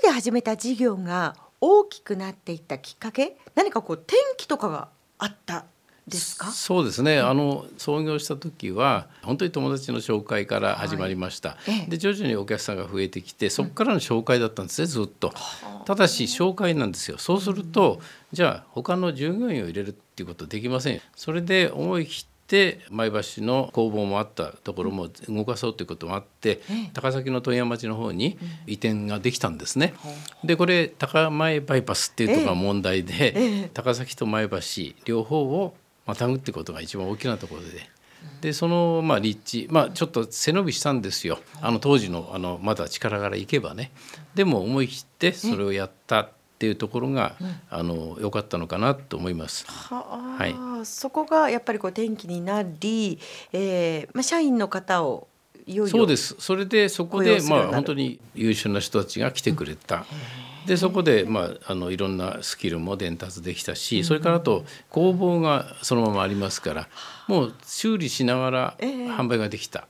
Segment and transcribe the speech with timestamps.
[0.00, 5.64] 人で始めた事業が大きくなっていったきっかけ何かこう転機とかがあった
[6.06, 6.52] ですか？
[6.52, 11.90] そうですね、あの創業した時は本当に友達の紹介から始まりました、はいええ。
[11.90, 15.32] で徐々にお客さんが増えてきてそこからの紹介だったんですねずっと。
[15.84, 17.18] ただし紹介なんですよ。
[17.18, 18.00] そうすると
[18.32, 26.60] じゃあ他の従業員を入れるっていうことできませんそれで思い切って前橋の工房もあったところも動かそうということもあって、
[26.92, 29.94] 高崎の問屋町の方に移転ができたんですね。
[30.44, 33.32] でこれ高前バイパスっていうところが問題で、え
[33.64, 33.70] え。
[33.72, 34.58] 高崎と前橋
[35.04, 35.74] 両方を
[36.06, 37.90] またぐってことが一番大きなところで。
[38.40, 41.38] でそのまあ立地まあちょっと背伸びしたんですよ。
[41.60, 43.92] あの当時のあのまだ力からいけばね。
[44.34, 47.36] でも思い切ってそれをやったっていうところが
[47.68, 49.66] あの良かったのかなと思います。
[49.68, 50.86] はあ、はい。
[50.86, 53.18] そこがやっぱりこう転機になり、
[53.52, 55.28] えーまあ、社員の方を
[55.66, 56.34] いよいよそうです。
[56.38, 60.06] それでそこ雇でまあ本当に優秀な人たちが来てくれた。
[60.64, 66.88] でそこで、まあ、あのいろんなスキルも伝達できたし、それからあと工房がそのままありますから
[67.28, 69.86] もう修理しながらええ販売ができた。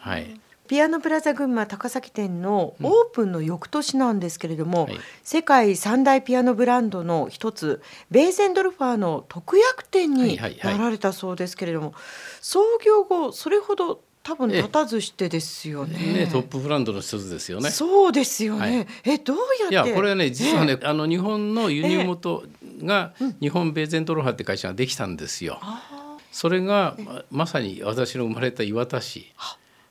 [0.00, 4.98] はいピアノプラザ群馬高崎店のオープンの翌年なんですけれども、はい。
[5.22, 10.78] 世界三大ピアノブランドの一つベーゼンドルファーの特約店はいにはいはい。
[10.78, 11.94] なられたそうですけれども、
[12.40, 15.98] 創業後それほど多分経たずしてですよね。
[15.98, 17.70] ね、トップブランドの一つですよね。
[17.70, 18.60] そうですよね。
[18.60, 18.86] はい。
[19.04, 19.90] えどういやって？
[19.90, 22.42] やこれはね実はね、あの日本の輸入元
[22.82, 25.58] が日本ベーゼントロハって会社ができたんですよ。
[25.62, 29.32] あそれがままさに私の生まれた岩田市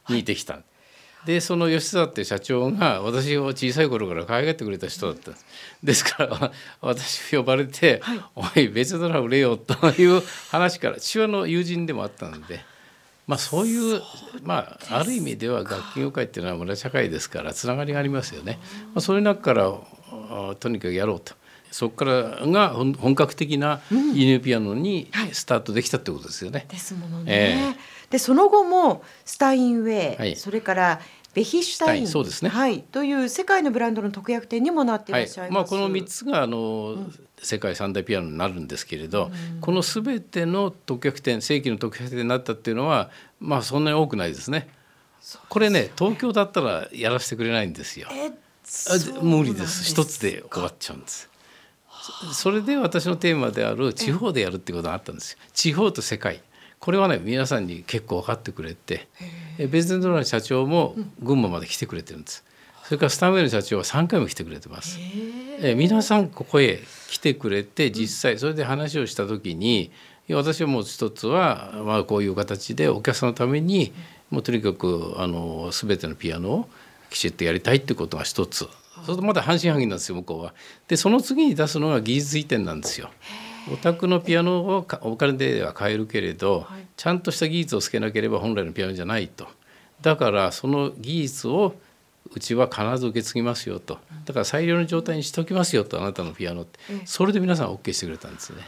[0.09, 0.59] にできた。
[1.25, 5.36] でその吉沢って社長が私を小さい頃から可愛がってくれた人だったん
[5.84, 6.06] です。
[6.06, 12.64] から私呼ばれてはい「おいベーゼントロハ売れよ」という話から父親の友人でもあったので。
[13.28, 14.03] まあそういう
[14.44, 18.59] まあある意味では楽器業界っていうのは村社会ですからつながりがありますよね。
[18.94, 19.73] まあ、そういう中から
[20.11, 21.33] あとにかくやろうと
[21.76, 22.14] そこから
[22.48, 25.34] が本本格的な輸入ピアノにはい。
[25.34, 26.66] スタートできたってことですよね。
[26.70, 27.76] ですものね。
[27.76, 30.36] えでその後もスタインウェイ、はい。
[30.38, 31.02] それから
[31.33, 32.49] ベヒシュタイン、はいそうですね。
[32.49, 35.73] はい、という世界のブランドの特約店にもなっていはいらっしゃいます。
[35.73, 37.10] まあ、この3つがあの、
[37.44, 39.30] 世界三大ピアノになるんですけれど、
[39.60, 43.10] この全ての特約店正規の特約店になったっていうのは
[43.42, 44.70] まあそんなに多くないですね。
[45.49, 48.08] これね東京だったらやらせてくれないんですよ。
[48.14, 48.32] え
[48.88, 51.30] あそう無理です一つで終わっちゃうんです
[52.05, 55.39] そそれで私のテーマである地方でやるっていうことがあったんですよ。
[55.54, 56.42] 地方と世界。
[56.80, 59.08] これはね皆さんに結構分かってくれて
[59.58, 59.66] え。
[59.66, 62.43] ベーゼンドラの社長も群馬まで来てくれてるんです。
[62.83, 64.99] それからスタンウェイの社長は3回も来てくれてます。
[65.61, 65.73] え。
[65.73, 66.80] 皆さんここへ
[67.10, 69.92] 来てくれて実際それで話をした時に
[70.30, 73.93] 私はもう一つは、まあ、こういう形でお客さんのために
[74.30, 76.70] もうとにかくあの全てのピアノを
[77.10, 78.67] きちっとやりたいってことが一つ
[78.98, 80.54] そうするとまだ半信半疑なんですよ向こうは。
[80.88, 83.10] でその次に出すのが技術移転なんですよ。
[83.72, 89.48] お宅のピアノをかお金では買えるけれど、はいちゃんとした技術をつけなければ本来のピアノじゃないと。
[90.02, 91.76] だからその技術を
[92.32, 98.64] うちは必ず受け継ぎますよとだから最良の状態にしておきますよとあなたのピアノってええそれで皆さん OK してくれたんですね。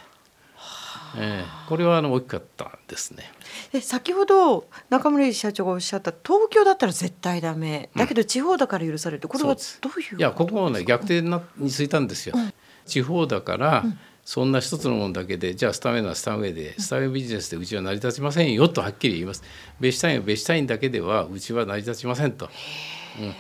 [1.16, 3.31] ええこれはあの大きかったですね。
[3.72, 12.35] で先ほど中村社長がおっしゃった東京だったら絶対ダメだけど地方だから許されるこれはどそうういういやここをね逆転なについたんですよ。
[12.85, 13.84] 地方だから、
[14.23, 19.44] そんな一つのものだけでじゃあスタンウェイならスタンウェイでスタンウェイビジネスでうちは成り立ちませんよとはっきり言います。
[19.79, 22.50] ベシュタインはベシュタインだけではうちは成り立ちませんと。
[23.19, 23.34] うん。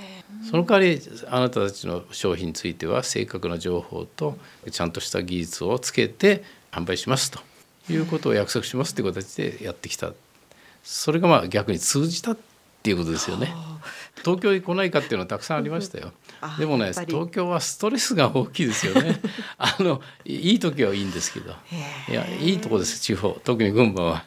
[0.49, 4.37] その代わりあなたたちの商品については正確な情報と
[4.71, 7.39] ちゃんとした技術をつけて販売しますと
[7.89, 10.13] いうことを約束しますという形でやってきた
[10.83, 12.37] それがまあ逆に通じたっ
[12.83, 13.53] ていうことですよね。
[14.23, 16.11] 東京に来ないかっていうのはたくさんありましたよ
[16.41, 16.55] あ。
[16.57, 19.19] でもね東京はストレスが大きいですよね。
[19.57, 21.53] あのいい時はいいんですけど
[22.09, 24.23] いやいいとこです地方特に群馬は。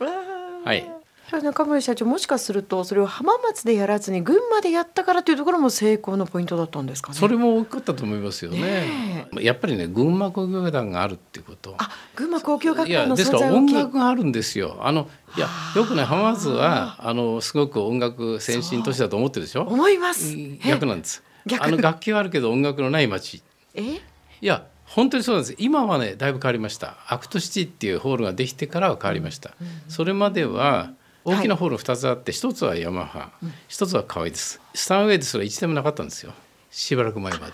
[0.64, 0.99] はい
[1.38, 7.18] 中村社長もしかするとそれを浜松でやらずに群馬でやったからというところも成功のポイントだったんですかね？
[7.18, 9.28] それも大きかったと思いますよねね。
[9.40, 11.76] やっぱりね群馬工業団があるっていうこと。
[11.78, 13.66] あ群馬交響楽団のですから音。
[13.66, 14.78] 楽があるんですよ。
[14.80, 15.46] あのいや
[15.76, 19.62] よくね浜松はあのすごく音楽先進都市だと思ってるでしょ？
[19.62, 20.34] 思います。
[20.66, 21.22] 逆なんです。
[21.46, 23.42] 逆あの楽器はあるけど音楽のない街。
[23.74, 23.82] え？
[23.82, 24.00] い
[24.40, 29.52] や本当にそうなんです今はねだいぶ変わりましたアクトシティっていうホールができてからは変わりました、
[29.86, 30.90] それまでは
[31.24, 33.30] 大きなホール2つあって一つはヤマハ
[33.68, 34.60] 一つは河合です。
[34.74, 36.32] スタインウェイですら1年もなかったんですよ。
[36.70, 37.52] しばらく前まで。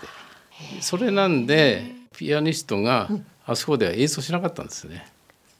[0.81, 3.09] それなんでピアニストが
[3.45, 5.07] あそこでは演奏しなかったんですね。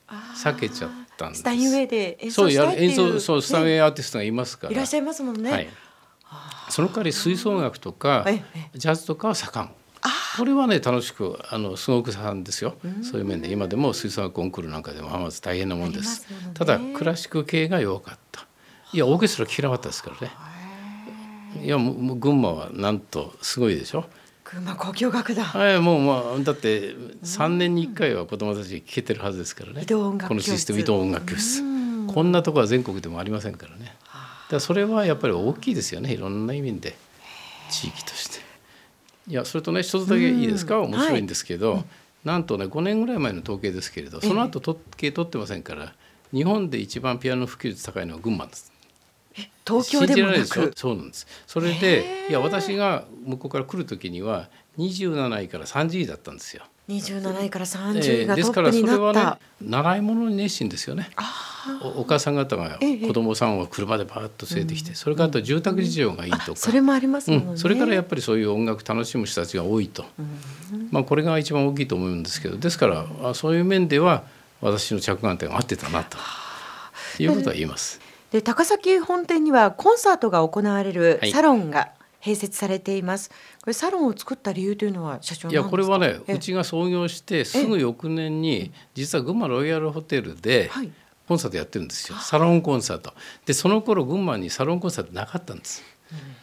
[0.07, 1.41] 避けちゃったんです。
[1.41, 4.73] スタインウェイで演奏したいっていう演奏そうスタンウねェイアーティストがいますから。
[4.73, 5.51] いらっしゃいますもんね。
[5.51, 5.67] はい、
[6.69, 8.43] その代わり吹奏楽とかえ
[8.73, 9.67] えジャズとかは盛ん。
[9.67, 9.71] あ
[10.37, 12.75] これはね楽しくあのすごく盛んですよ。
[13.01, 13.51] そういう面で。
[13.51, 16.27] 今でも吹奏楽コンクールなんかでも浜松大変なもんです。
[16.31, 16.51] ね。
[16.53, 18.45] ただクラシック系が弱かった。
[18.93, 21.65] いやオーケストラ嫌かったですからね。
[21.65, 24.05] いやもう群馬はなんとすごいでしょ。
[24.43, 25.43] 群馬交響楽だ。
[25.43, 29.81] はいもうまあだって3年に1回は子どもたち聞けてるはずですからね。
[29.81, 31.61] 移動音楽このシステム移動音楽教室。
[31.61, 32.07] うん。
[32.07, 33.85] こんなとこは全国でもありませんからね。
[33.85, 33.95] だか
[34.51, 36.13] らそれはやっぱり大きいですよね。
[36.13, 36.95] いろんな意味で。
[37.69, 38.46] 地域として
[39.27, 40.77] いやそれとね一つだけいいですか？
[40.77, 40.91] うん。
[40.91, 41.83] 面白いんですけど、
[42.23, 45.93] なんとね5年ぐらい前の統計ですけれどその後統計取ってませんから
[46.31, 48.71] 日本で一番ピアノ普及率高いのは群馬です。
[49.67, 50.71] 東京でもなく？
[50.75, 51.27] そうなんです。
[51.45, 56.63] それでいや私が向こうから来る時には27位から30位だったんですよ。
[56.89, 59.19] 27位からえ30ー位がトッですからそプになった。
[59.19, 61.09] れはね習い物に熱心ですよね。
[61.17, 61.21] お
[61.95, 67.31] お母さん方がええ子供さんを車でバーッと連れてきて、それからあと住宅事情がいいとか、それもあります。
[67.31, 70.05] うん、それからやっぱりそういう音楽楽しむ人たちが多いと、
[70.91, 74.23] まあ、これが一番大きいと思うんですけどですからあそういう面では
[74.61, 76.17] 私の着眼点が合ってたなと。
[77.23, 77.99] いうことは言います。
[78.31, 81.31] で高崎本店にはコンサートが行われるはい。
[81.31, 81.91] サロンが
[82.21, 83.29] 併設されています。
[83.61, 86.33] これサロンを作った理由というのは社長いやこれはねええ。
[86.33, 90.91] うちが創業してすぐ翌年に実は群馬ロイヤルホテルではい
[91.27, 92.17] コンサートやってるんですよ。
[92.17, 93.13] サロンコンサート。
[93.45, 95.83] でその頃群馬にサロンコンサートなかったんです。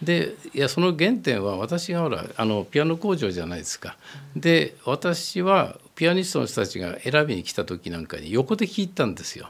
[0.02, 3.96] でいやその原点は私がほらあのピアノ工場じゃないですか。
[4.36, 9.48] で私はピアニストの人たちが選びに来た時なんかに横で聴いたんですよ。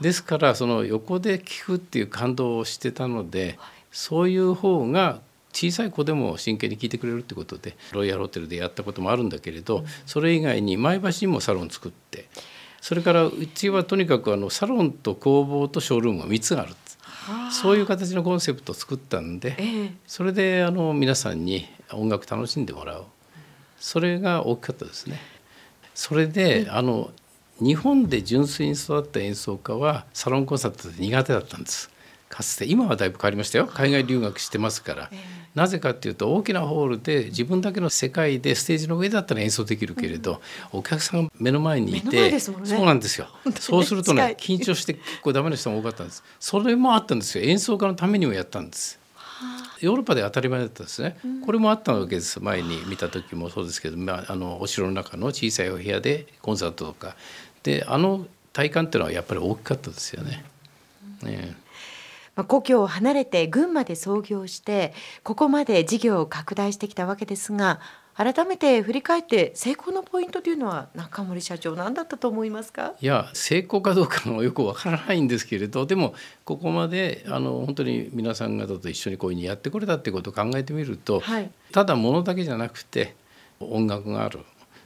[0.00, 3.58] ですからその横で聴くっていう感動をしてたので
[3.90, 5.20] そういう方が
[5.52, 12.28] 小さい子でも真剣に聞いてくれるってことでロイヤルホテルでやったこともあるんだけれどそれ以外に前橋にもサロン作って
[12.88, 16.72] それからうちはとにかくあのサロンと工房とショールームが3つがある。
[17.52, 19.92] そういう形のコンセプトを作ったんでええ。
[20.06, 23.04] それであの皆さんに音楽楽しんでもらう。
[23.78, 25.20] それが大きかったですね。
[25.94, 27.10] それであの
[27.60, 31.90] 日本で純粋に育った演奏家はサロンコンサートって苦手だったんです
[32.28, 33.66] かつて今はだいぶ変わりましたよ。
[33.66, 35.10] 海外留学してますから、
[35.54, 40.40] なぜかっていうと大きなホールで自分だけの世界でステージの上だったら演奏できるけれど、
[40.72, 42.38] お客さんが目の前にいてね。
[42.40, 43.28] そうなんですよ。
[43.44, 46.22] ねそうするとね緊張して結構ダメな人も多かったんです。
[46.38, 47.44] それもあったんですよ。
[47.44, 48.98] 演奏家のためにもやったんです。
[49.80, 51.16] ヨーロッパで当たり前だったんですね、
[51.46, 52.40] これもあったわけです。
[52.40, 57.16] 前に見た時もそうですけど、まあ、あのお城の中の小さいお部屋でコンサートとか。
[57.62, 60.44] であの体感っていうのはやっぱり大きかったですよね。
[61.22, 61.56] ね
[62.38, 64.94] まあ、故郷を離れて群馬で創業して
[65.24, 67.80] ここまで事業を拡大してきたわけですが
[68.14, 72.94] 改めて振り返って成功のポイントというのは中森社長何だったと思いますか？
[73.00, 76.14] いや成功かどうかもよくわからないんですけれどでも
[76.44, 81.50] ここまであの本当に皆さん方と一緒にこういうふうにやってこれたってことを考えてみると、はい。
[81.72, 83.16] ただものだけじゃなくて
[83.58, 84.40] 音楽がある。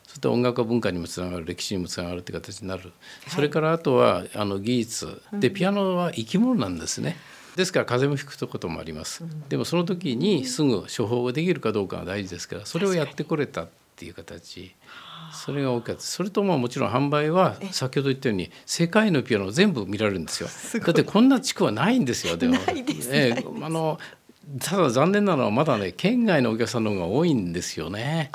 [0.07, 2.93] そして音楽は文化にもつながる歴史にもつながるって形になる、
[3.29, 5.23] それからあとはあの技術。
[5.33, 7.17] でピアノは生き物なんですね。
[7.57, 14.75] ですから風邪もひくこともあります、でもその時にすぐ処方ができるかどうかが大事ですからそれをやってこれたっていう形。
[15.33, 16.03] それが大きかった。
[16.03, 20.49] それとまあもちろん販売は先ほど言ったように世界のピアノを全部見られるんですよ。
[20.81, 22.57] だってこんな地区はないんですよでも。
[23.11, 23.99] ええあの
[24.61, 28.31] ただ残念なのはまだね県外のお客さんの方が多いんですよね。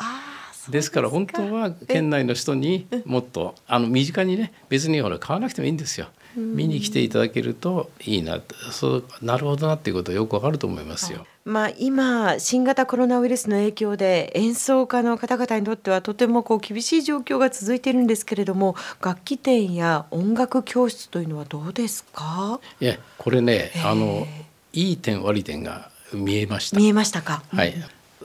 [0.70, 6.08] ですから本当は県内の人にもっとあの身近にね別にほら買わなくてもいいんですよ。
[6.38, 8.40] 見に来ていただけるといいな
[8.72, 11.26] そうなるほどなっていうことはよくわかると思いますよ。
[11.46, 22.60] まあ、今新型コロナウイルスの影響で演奏家の方々にとってはとてもこう厳しい状況が続いているんですけれども楽器店や音楽教室というのはどうですか？
[22.82, 24.28] いやこれねあの
[24.74, 26.78] いい点悪い点が見えました。
[26.78, 27.74] 見えましたか、はい、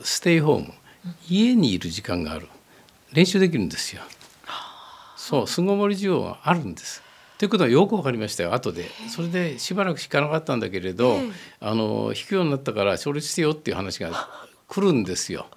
[0.03, 0.73] ステイホーム
[1.29, 2.47] 家にいる時間がある。
[3.13, 4.01] 練習できるんですよ。
[5.15, 7.01] そう巣ごもり需要があるんです。
[7.43, 8.53] ということはよく分かりましたよ。
[8.53, 8.85] 後で。
[9.09, 11.31] それでしばらく弾かなかったんだけれど、ええ。
[11.59, 14.29] あの弾くようになったから勝立してよっていう話が
[14.69, 15.47] 来るんですよ。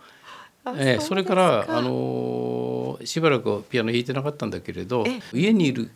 [0.64, 1.00] あええ。
[1.00, 5.88] それからあのしばらくピアノ弾いてなかったんだけれどえ家にいる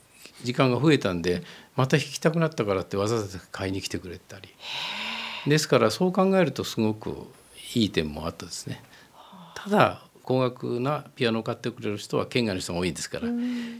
[0.44, 1.42] 時間が増えたんで
[1.74, 4.48] また弾きたくなったからってわざわざ買いに来てくれたり。
[5.48, 7.16] ですからそう考えるとすごく
[7.74, 8.80] いい点もあったですね。
[9.56, 13.26] ただ高額なピアノを買ってくれる人は県外の人が多いですから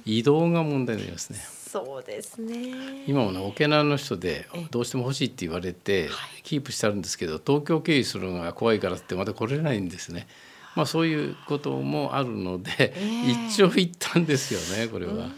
[0.04, 1.38] 移動が問題になりますね。
[1.70, 3.04] そうですね。
[3.06, 4.66] 今もね沖縄の人でええ。
[4.72, 6.08] どうしても欲しいって言われて
[6.42, 10.26] キープしてあるんですけど東京経由するのが怖いからってまた来れないんですね。
[10.74, 13.30] まあそういうこともあるので、ええ。
[13.50, 15.28] 一長一短ですよねこれは。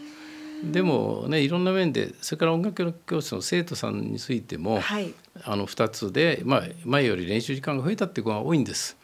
[0.63, 5.13] でもねいろんな面でそれから音楽教室の生徒さんについても、はい。
[5.43, 8.97] あの2つで、まあ、前より練習時間が増えたっていう子が多いんです。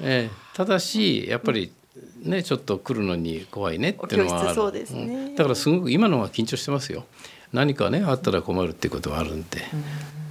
[0.00, 1.72] えーただしやっぱり
[2.22, 5.30] ねちょっと来るのに怖いねっていうのはそうですね。
[5.30, 5.34] ん。
[5.34, 7.04] だからすごく今のは緊張してますよ。
[7.52, 9.62] 何かねあったら困るっていうことはあるんで、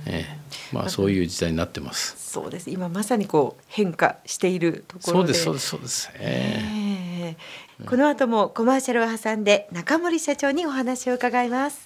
[0.06, 0.44] えー
[0.74, 2.16] まあそういう時代になってます。
[2.18, 2.70] そうです。
[2.70, 5.34] 今まさにこう変化しているところで。
[5.34, 6.20] そうですそうですそうです。
[6.20, 6.84] えー
[7.26, 7.64] ええ。
[7.86, 11.80] この後もコマーシャルを挟んで中森社長にお話を伺います